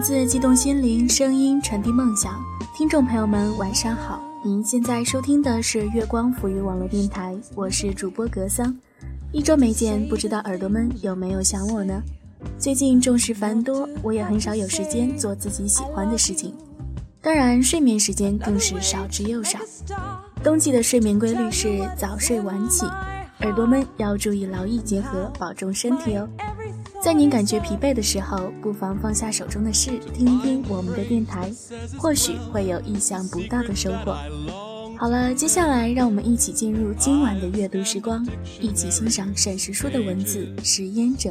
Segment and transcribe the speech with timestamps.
[0.00, 2.42] 自激动心灵，声音传递梦想。
[2.74, 4.22] 听众朋友们，晚上好！
[4.42, 8.74] 您现在收听的是月光抚育网络电台，我是主播格桑。
[9.30, 12.02] 一周没见，不知道耳朵们有没有想我呢？
[12.58, 16.54] 最近重视繁多，我也很少有时间做自己喜欢的事情，
[17.20, 19.58] 当然睡眠时间更是少之又少。
[20.42, 22.86] 冬季的睡眠规律是早睡晚起，
[23.40, 26.26] 耳朵们要注意劳逸结合，保重身体哦。
[27.02, 31.50] 在您感觉疲惫的时候，不妨放下手中的事，听一听我们的电台，
[31.96, 34.14] 或许会有意想不到的收获。
[34.98, 38.22] 好了，接下来让我们一起进入今晚的阅读时光，
[38.60, 41.30] 一起欣赏沈石书的文字《食烟者》。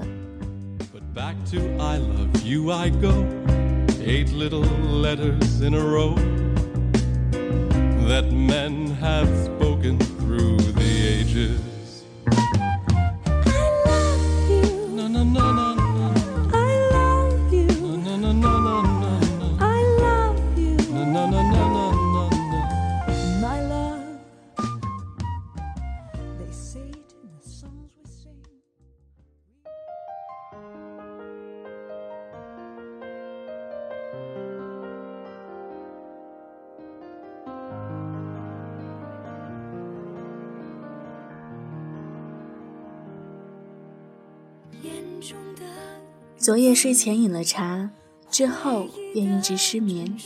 [46.37, 47.89] 昨夜睡前饮了茶，
[48.29, 50.17] 之后便一直失眠，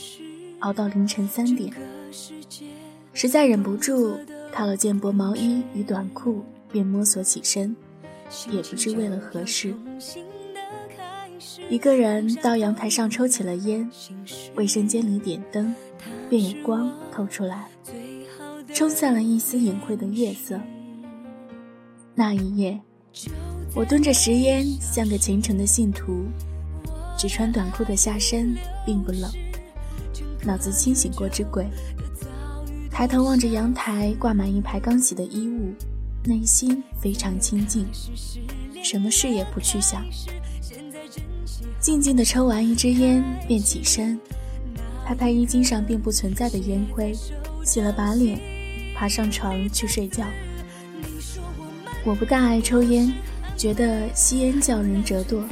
[0.60, 1.72] 熬到凌晨三点。
[3.12, 4.16] 实在忍不住，
[4.52, 7.74] 套了件薄毛衣与短裤，便摸索起身，
[8.50, 9.74] 也不知为了何事。
[11.68, 13.90] 一个人到阳台上抽起了烟，
[14.54, 15.74] 卫生间里点灯，
[16.30, 17.68] 便有光透出来，
[18.72, 20.60] 冲散了一丝隐晦的夜色。
[22.14, 22.80] 那一夜。
[23.74, 26.26] 我蹲着食烟，像个虔诚的信徒，
[27.18, 29.28] 只穿短裤的下身并不冷，
[30.44, 31.66] 脑子清醒过之鬼。
[32.88, 35.74] 抬头望着阳台挂满一排刚洗的衣物，
[36.24, 37.84] 内心非常清静，
[38.80, 40.04] 什么事也不去想，
[41.80, 44.16] 静静的抽完一支烟，便起身，
[45.04, 47.12] 拍拍衣襟上并不存在的烟灰，
[47.64, 48.38] 洗了把脸，
[48.94, 50.24] 爬上床去睡觉。
[52.04, 53.12] 我不大爱抽烟。
[53.56, 55.42] 觉得吸烟叫人折堕，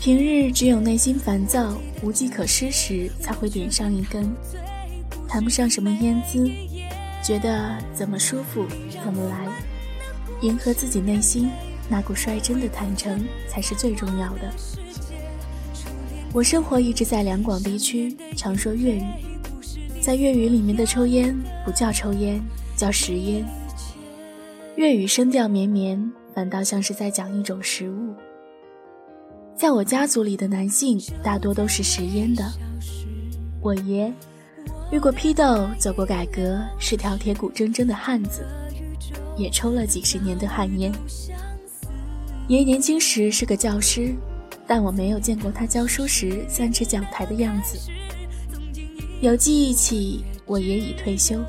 [0.00, 4.28] 平日只有内心烦躁、无计可施时才会点上一根，
[5.28, 6.50] 谈不上什么烟姿，
[7.22, 8.66] 觉得怎么舒服
[9.04, 9.46] 怎么来，
[10.40, 11.50] 迎合自己内心
[11.88, 14.52] 那股率真的坦诚才是最重要的。
[16.32, 19.04] 我生活一直在两广地区，常说粤语，
[20.00, 22.42] 在粤语里面的抽烟不叫抽烟，
[22.76, 23.44] 叫食烟，
[24.76, 26.12] 粤语声调绵绵。
[26.38, 28.14] 反倒像是在讲一种食物。
[29.56, 32.44] 在我家族里的男性大多都是食烟的。
[33.60, 34.14] 我爷
[34.92, 38.46] 遇过批斗，走过改革，是条铁骨铮铮的汉子，
[39.36, 40.92] 也抽了几十年的旱烟。
[42.46, 44.14] 爷年轻时是个教师，
[44.64, 47.76] 但我没有见过他教书时三尺讲台的样子。
[49.20, 51.42] 有记忆起，我爷已退休，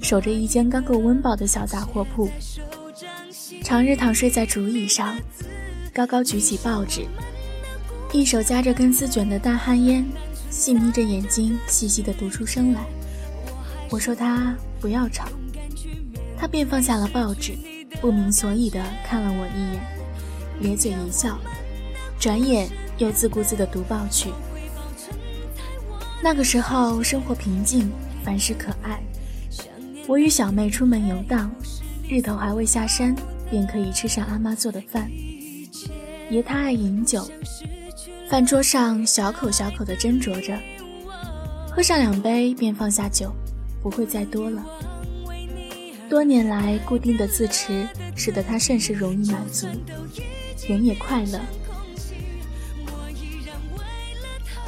[0.00, 2.30] 守着一间刚够温饱的小杂货铺。
[3.64, 5.16] 常日躺睡在竹椅上，
[5.94, 7.06] 高高举起报纸，
[8.12, 10.04] 一手夹着根丝卷的大旱烟，
[10.50, 12.84] 细眯着眼睛，细细地读出声来。
[13.88, 15.26] 我说他不要吵，
[16.36, 17.54] 他便放下了报纸，
[18.02, 19.80] 不明所以地看了我一眼，
[20.60, 21.38] 咧嘴一笑，
[22.20, 24.28] 转眼又自顾自地读报去。
[26.22, 27.90] 那个时候生活平静，
[28.22, 29.02] 凡事可爱。
[30.06, 31.50] 我与小妹出门游荡，
[32.06, 33.16] 日头还未下山。
[33.54, 35.08] 便可以吃上阿妈做的饭。
[36.28, 37.30] 爷他爱饮酒，
[38.28, 40.58] 饭桌上小口小口地斟酌着，
[41.70, 43.32] 喝上两杯便放下酒，
[43.80, 44.66] 不会再多了。
[46.10, 47.86] 多年来固定的自持，
[48.16, 49.68] 使得他甚是容易满足，
[50.66, 51.38] 人也快乐。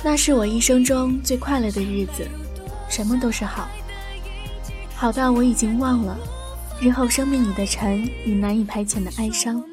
[0.04, 2.24] 那是我一生中最快乐的日子，
[2.88, 3.68] 什么都是好，
[4.94, 6.16] 好到我已经忘了。
[6.78, 9.64] 日后生命里的尘与难以排遣的哀伤。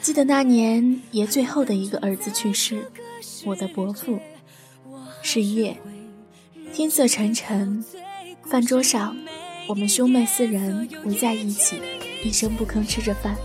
[0.00, 2.84] 记得那年爷最后的一个儿子去世，
[3.44, 4.20] 我的伯父。
[5.22, 5.76] 是夜，
[6.72, 7.84] 天色沉沉，
[8.44, 9.14] 饭桌上，
[9.68, 11.82] 我们兄妹四人围在一起，
[12.24, 13.36] 一声不吭吃着饭。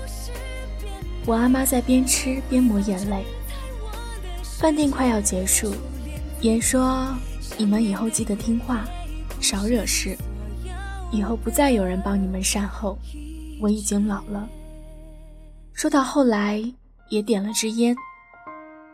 [1.26, 3.26] 我阿妈在边吃边抹眼泪。
[4.60, 5.74] 饭店快要结束，
[6.40, 7.14] 爷说
[7.58, 8.86] ：“你们以后记得听话，
[9.42, 10.16] 少惹事。”
[11.12, 12.98] 以后不再有人帮你们善后，
[13.62, 14.48] 我已经老了。
[15.74, 16.62] 说到后来，
[17.10, 17.96] 也点了支烟，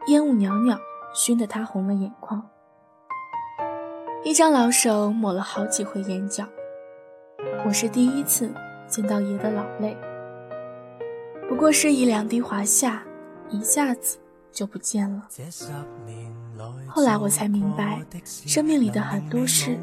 [0.07, 0.77] 烟雾袅袅，
[1.13, 2.41] 熏得他红了眼眶。
[4.23, 6.45] 一张老手抹了好几回眼角。
[7.65, 8.51] 我是第一次
[8.87, 9.97] 见到爷的老泪，
[11.49, 13.03] 不过是一两滴滑下，
[13.49, 14.19] 一下子
[14.51, 15.27] 就不见了。
[16.87, 19.79] 后来我才明白，生命里的很多事，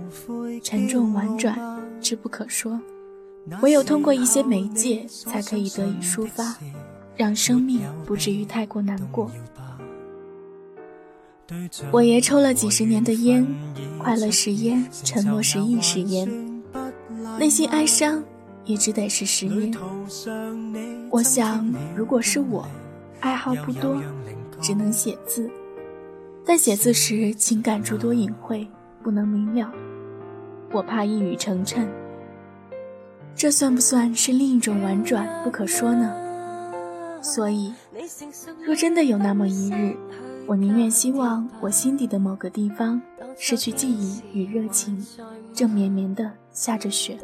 [0.63, 1.57] 沉重婉转，
[2.01, 2.81] 之不可说，
[3.63, 6.57] 唯有通过一些媒介，才可以得以抒发，
[7.17, 9.31] 让生命不至于太过难过。
[11.91, 13.47] 我爷抽了几十年的烟，
[13.99, 16.29] 快乐是烟，沉默是亦是烟。
[17.39, 18.23] 内心哀伤，
[18.65, 19.73] 也只得是十年。
[21.11, 21.67] 我想，
[21.97, 22.69] 如果是我，
[23.21, 24.03] 爱好不多，
[24.61, 25.51] 只能写字，
[26.45, 28.69] 但写字时情感诸多隐晦，
[29.03, 29.73] 不能明了，
[30.73, 31.87] 我怕一语成谶。
[33.35, 36.13] 这算不算是另一种婉转不可说呢？
[37.23, 37.73] 所以，
[38.65, 39.97] 若真的有那么一日，
[40.47, 43.01] 我宁愿希望我心底的某个地方
[43.37, 45.05] 失去记忆与热情，
[45.53, 46.31] 正绵绵的。
[46.53, 47.17] 下着雪，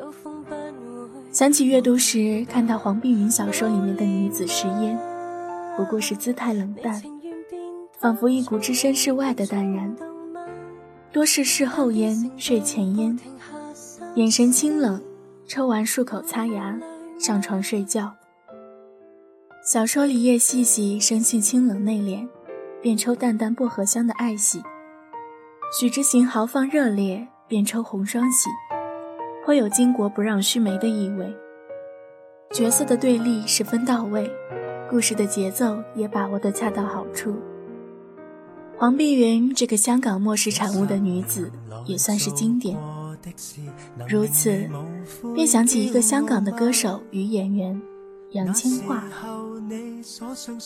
[1.32, 4.97] 想起阅读时看到黄碧云小说里面的女子食烟，
[5.76, 7.02] 不过是姿态冷淡，
[7.99, 9.93] 仿佛一股置身事外的淡然，
[11.14, 13.16] 多是事后烟、睡前烟，
[14.16, 15.00] 眼神清冷，
[15.46, 16.76] 抽完漱口擦牙，
[17.20, 18.12] 上床睡觉。
[19.64, 22.26] 小说里叶细细生性清冷内敛，
[22.82, 24.58] 便抽淡淡薄荷香的爱喜；
[25.78, 28.50] 许之行豪放热烈，便抽红双喜。
[29.44, 31.32] 颇有巾帼不让须眉的意味，
[32.50, 34.28] 角色的对立十分到位，
[34.90, 37.37] 故事的节奏也把握得恰到好处。
[38.76, 41.50] 黄碧云这个香港末世产物的女子
[41.87, 42.76] 也算是经典。
[44.09, 44.69] 如此，
[45.35, 47.81] 便想起一个香港的歌手与演员
[48.32, 49.00] 杨千嬅。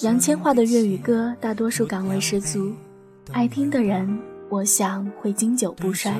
[0.02, 2.72] 杨千嬅的粤语歌大多数港味十足，
[3.30, 4.18] 爱听的人
[4.48, 6.12] 我想会经久不衰。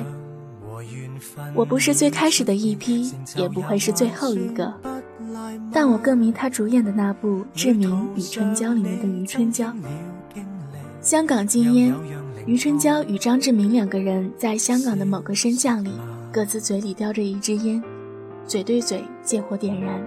[1.53, 4.73] 我不是最开始的一批，也不会是最后一个，
[5.73, 9.73] 但我更迷她主演的那部《志明与春娇》里面的余春娇。
[11.09, 11.91] 香港禁烟，
[12.45, 15.89] 余春娇与张志明两个人在香港的某个升降里，
[16.31, 17.83] 各自嘴里叼着一支烟，
[18.45, 19.99] 嘴对嘴借火点燃。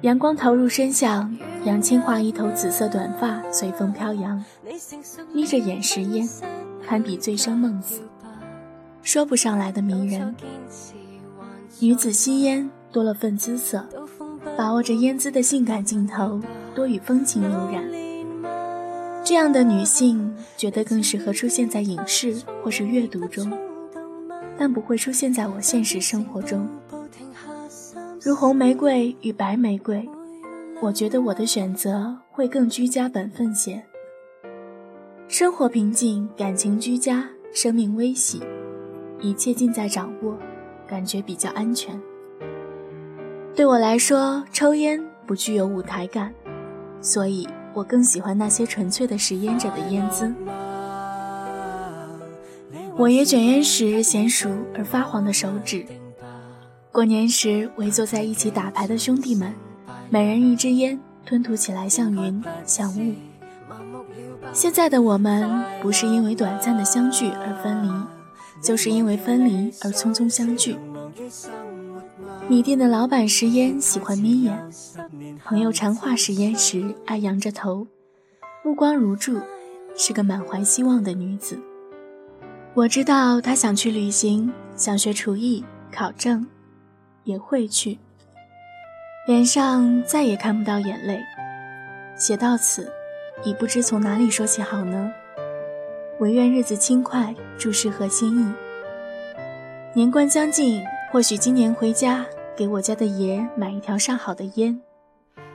[0.00, 1.32] 阳光投入身巷，
[1.64, 4.44] 杨千嬅一头紫色短发随风飘扬，
[5.32, 6.28] 眯着眼食烟，
[6.84, 8.00] 堪比醉生梦死。
[9.02, 10.34] 说不上来的迷人，
[11.78, 13.86] 女子吸烟多了份姿色，
[14.56, 16.40] 把握着烟姿的性感镜头，
[16.74, 17.99] 多与风情悠然。
[19.30, 22.34] 这样的女性，觉得更适合出现在影视
[22.64, 23.48] 或是阅读中，
[24.58, 26.68] 但不会出现在我现实生活中。
[28.20, 30.04] 如红玫瑰与白玫瑰，
[30.80, 33.80] 我觉得我的选择会更居家本分些。
[35.28, 38.42] 生活平静，感情居家，生命微喜。
[39.20, 40.36] 一切尽在掌握，
[40.88, 41.96] 感觉比较安全。
[43.54, 46.34] 对我来说，抽烟不具有舞台感，
[47.00, 50.32] 所以我更喜欢那些纯粹的食烟者的烟姿。
[52.96, 55.86] 我爷卷烟时娴熟而发黄的手指，
[56.92, 59.54] 过年时围坐在一起打牌的兄弟们，
[60.08, 63.14] 每人一支烟，吞吐起来像云像雾。
[64.52, 67.90] 现在的我们，不是因为短暂的相聚而分离。
[68.62, 70.76] 就是因为分离而匆匆相聚。
[72.50, 74.70] 米店的老板食烟喜欢眯眼，
[75.44, 77.86] 朋友谈话食烟时爱仰着头，
[78.64, 79.40] 目光如注，
[79.96, 81.56] 是个满怀希望的女子。
[82.74, 86.44] 我知道她想去旅行，想学厨艺，考证，
[87.22, 88.00] 也会去。
[89.28, 91.20] 脸上再也看不到眼泪。
[92.16, 92.90] 写到此，
[93.44, 95.08] 已不知从哪里说起好呢。
[96.18, 98.52] 唯愿日子轻快，祝事合心意。
[99.94, 102.26] 年关将近，或许今年回家
[102.60, 104.78] 给我家的爷买一条上好的烟，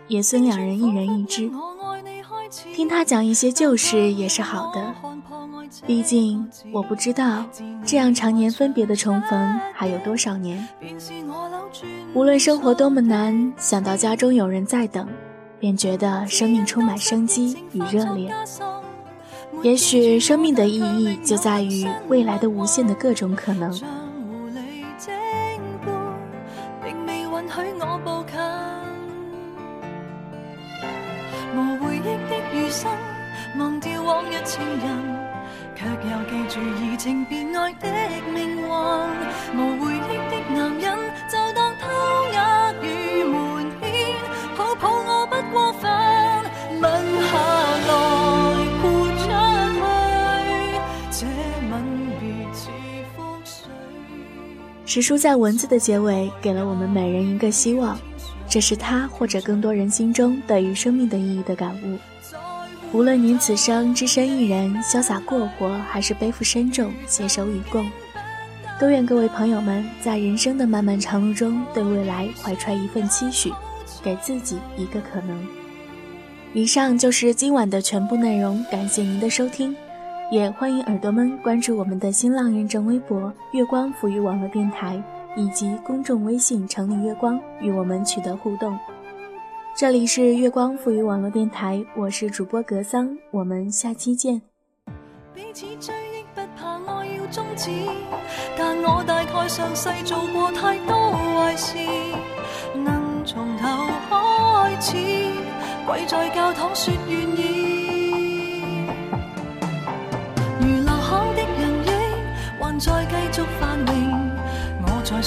[0.08, 1.52] 爷孙两人一人一支，
[2.74, 4.96] 听他讲一些旧事也是好的。
[5.86, 7.46] 毕竟我不知道
[7.86, 10.68] 这样常年分别的重逢还有多少年。
[12.16, 15.08] 无论生活多么难，想到家中有人在等，
[15.60, 18.34] 便觉得生命充满生机与热烈。
[19.62, 23.80] 也许生命的意义就在于未来的无限的各种可能。
[27.56, 28.36] 许我步近
[31.56, 32.92] 无回忆的余生，
[33.58, 34.86] 忘掉往日情人，
[35.74, 37.88] 却又记住移情别爱的
[38.34, 38.68] 命运。
[39.56, 40.85] 无回忆的男人，
[54.96, 58.00] 史书在文字的结尾给了我们每人一个希望，
[58.48, 61.98] 这是他或者更多人心中对于生命的意义的感悟。
[62.94, 67.86] 无论您此生只身一人，潇洒过活，还是背负深重，携手与共，
[68.80, 73.52] 都愿各位朋友们在人生的漫漫长路中，对未来怀揣一份期许，
[74.02, 75.46] 给自己一个可能。
[76.54, 79.76] 以上就是今晚的全部内容，感谢您的收听。
[80.32, 85.02] 也欢迎耳朵们关注我们的新浪认证微博“月光抚育网络电台”
[85.38, 88.78] 以及公众微信“城里月光”，与我们取得互动。
[89.76, 94.42] 这里是月光抚育网络电台，我是主播格桑，我们下期见。
[95.32, 97.70] 彼此追忆不怕爱要终止，
[98.58, 101.78] 但我大概上世做过太多坏事，
[102.74, 103.68] 能从头
[104.10, 104.98] 开始，
[105.86, 107.55] 跪在教堂说愿意。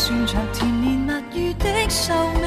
[0.09, 2.43] 算着甜言蜜语的寿命。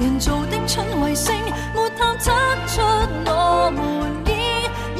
[0.00, 1.32] 人造的蠢卫星，
[1.72, 2.32] 没探测
[2.66, 2.82] 出
[3.26, 3.80] 我们
[4.26, 4.30] 已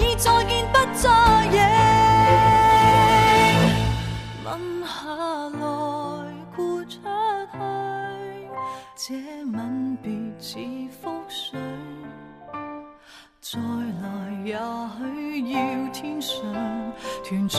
[0.00, 1.10] 已再见不再
[1.50, 1.58] 影。
[4.44, 4.46] 吻
[4.86, 4.94] 下
[5.58, 5.60] 来，
[6.54, 7.58] 豁出去，
[8.94, 9.04] 这
[9.46, 10.58] 吻别似
[11.02, 11.58] 覆水。
[13.40, 13.58] 再
[14.00, 14.06] 来，
[14.44, 15.58] 也许要
[15.92, 16.40] 天上
[17.24, 17.58] 团聚。